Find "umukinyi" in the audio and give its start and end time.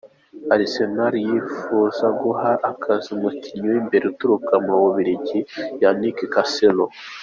3.15-3.65